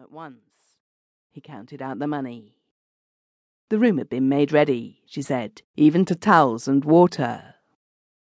[0.00, 0.76] at once.
[1.30, 2.54] He counted out the money.
[3.68, 7.54] The room had been made ready, she said, even to towels and water.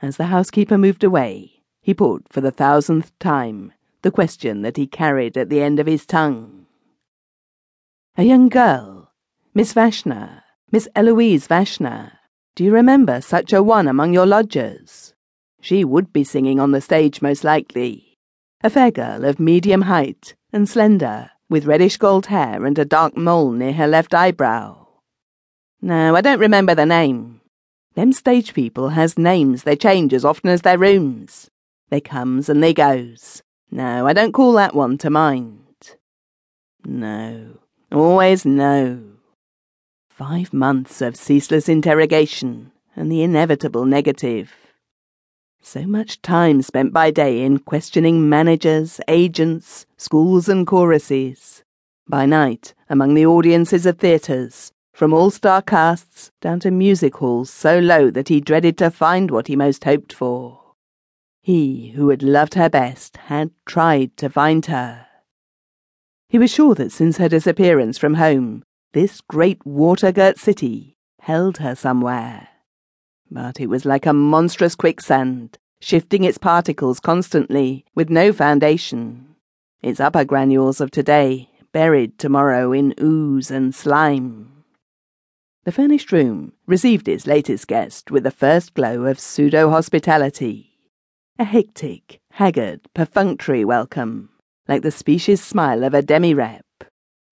[0.00, 4.86] As the housekeeper moved away, he put for the thousandth time the question that he
[4.86, 6.66] carried at the end of his tongue.
[8.16, 9.10] A young girl,
[9.54, 12.12] Miss Vashner, Miss Eloise Vashner,
[12.54, 15.14] Do you remember such a one among your lodgers?
[15.60, 18.18] She would be singing on the stage most likely.
[18.62, 23.16] A fair girl of medium height and slender, with reddish gold hair and a dark
[23.16, 24.86] mole near her left eyebrow.
[25.82, 27.40] No, I don't remember the name.
[27.94, 31.50] Them stage people has names they change as often as their rooms.
[31.90, 33.42] They comes and they goes.
[33.70, 35.96] No, I don't call that one to mind.
[36.84, 37.58] No,
[37.92, 39.02] always no.
[40.08, 44.63] Five months of ceaseless interrogation and the inevitable negative.
[45.66, 51.64] So much time spent by day in questioning managers, agents, schools, and choruses.
[52.06, 57.48] By night, among the audiences of theatres, from all star casts down to music halls
[57.48, 60.60] so low that he dreaded to find what he most hoped for.
[61.40, 65.06] He, who had loved her best, had tried to find her.
[66.28, 71.56] He was sure that since her disappearance from home, this great water girt city held
[71.58, 72.48] her somewhere.
[73.30, 79.34] But it was like a monstrous quicksand, shifting its particles constantly, with no foundation.
[79.82, 84.64] Its upper granules of today buried tomorrow in ooze and slime.
[85.64, 90.70] The furnished room received its latest guest with the first glow of pseudo hospitality.
[91.38, 94.28] A hectic, haggard, perfunctory welcome,
[94.68, 96.64] like the specious smile of a demi-rep.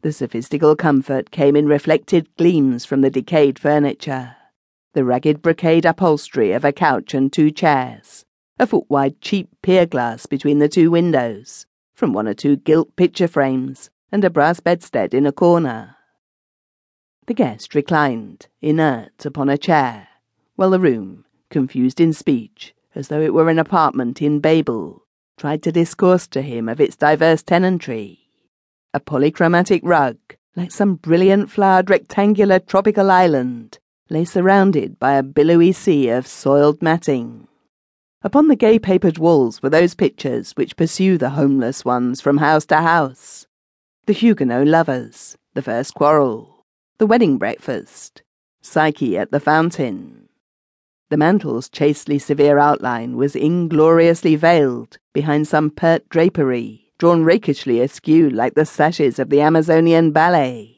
[0.00, 4.34] The sophistical comfort came in reflected gleams from the decayed furniture,
[4.94, 8.24] the ragged brocade upholstery of a couch and two chairs,
[8.58, 12.94] a foot wide cheap pier glass between the two windows, from one or two gilt
[12.96, 15.96] picture frames, and a brass bedstead in a corner.
[17.26, 20.08] The guest reclined, inert, upon a chair,
[20.56, 25.06] while the room, confused in speech, as though it were an apartment in Babel,
[25.38, 28.28] tried to discourse to him of its diverse tenantry.
[28.92, 30.19] A polychromatic rug,
[30.54, 33.78] like some brilliant flowered rectangular tropical island,
[34.12, 37.49] lay surrounded by a billowy sea of soiled matting.
[38.23, 42.67] Upon the gay papered walls were those pictures which pursue the homeless ones from house
[42.67, 43.47] to house.
[44.06, 46.65] The Huguenot lovers, the first quarrel,
[46.99, 48.23] the wedding breakfast,
[48.61, 50.29] Psyche at the fountain.
[51.11, 58.31] The mantel's chastely severe outline was ingloriously veiled behind some pert drapery drawn rakishly askew
[58.31, 60.77] like the sashes of the Amazonian ballet.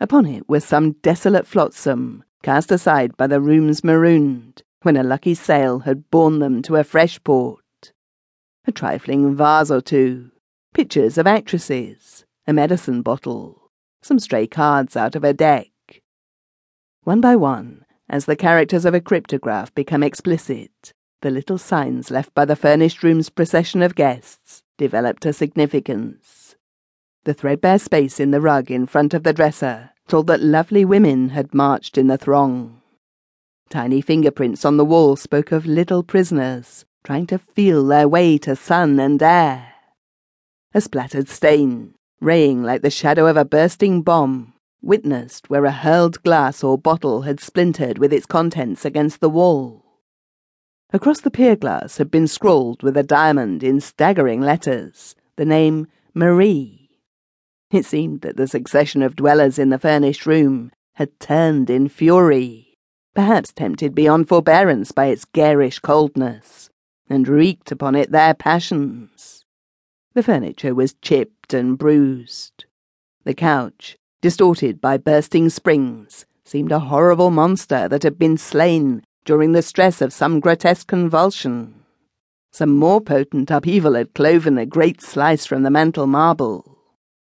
[0.00, 5.34] Upon it was some desolate flotsam, cast aside by the rooms marooned, when a lucky
[5.34, 7.92] sail had borne them to a fresh port.
[8.66, 10.30] A trifling vase or two,
[10.74, 13.70] pictures of actresses, a medicine bottle,
[14.02, 15.70] some stray cards out of a deck.
[17.02, 20.92] One by one, as the characters of a cryptograph become explicit,
[21.22, 26.54] the little signs left by the furnished room's procession of guests developed a significance.
[27.24, 31.30] The threadbare space in the rug in front of the dresser told that lovely women
[31.30, 32.80] had marched in the throng.
[33.68, 38.56] Tiny fingerprints on the wall spoke of little prisoners trying to feel their way to
[38.56, 39.72] sun and air.
[40.74, 46.22] A splattered stain, raying like the shadow of a bursting bomb, witnessed where a hurled
[46.22, 49.84] glass or bottle had splintered with its contents against the wall.
[50.92, 55.86] Across the pier glass had been scrawled with a diamond in staggering letters the name
[56.14, 56.85] Marie.
[57.70, 62.78] It seemed that the succession of dwellers in the furnished room had turned in fury,
[63.14, 66.70] perhaps tempted beyond forbearance by its garish coldness,
[67.08, 69.44] and wreaked upon it their passions.
[70.14, 72.64] The furniture was chipped and bruised.
[73.24, 79.52] The couch, distorted by bursting springs, seemed a horrible monster that had been slain during
[79.52, 81.82] the stress of some grotesque convulsion.
[82.52, 86.75] Some more potent upheaval had cloven a great slice from the mantel marble.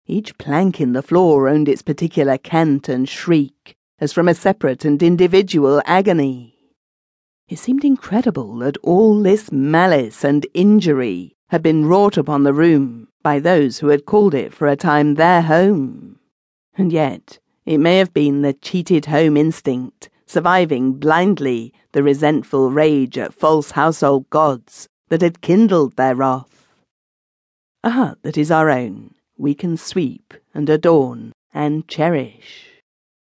[0.10, 4.84] Each plank in the floor owned its particular cant and shriek, as from a separate
[4.84, 6.56] and individual agony.
[7.48, 13.10] It seemed incredible that all this malice and injury had been wrought upon the room
[13.22, 16.18] by those who had called it for a time their home.
[16.76, 23.16] And yet, it may have been the cheated home instinct surviving blindly the resentful rage
[23.16, 26.68] at false household gods that had kindled their wrath.
[27.84, 32.84] A hut that is our own, we can sweep and adorn and cherish.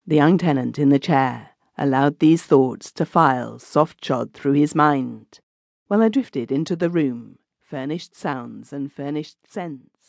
[0.05, 4.73] The young tenant in the chair allowed these thoughts to file soft shod through his
[4.73, 5.39] mind,
[5.87, 10.00] while I drifted into the room, furnished sounds and furnished scents.